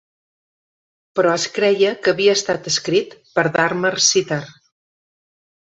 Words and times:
Però 1.19 1.33
es 1.39 1.45
creia 1.57 1.91
que 2.07 2.15
havia 2.15 2.35
estat 2.39 2.71
escrit 2.73 3.13
per 3.37 3.47
Dharma 3.61 3.95
Citar. 4.09 4.43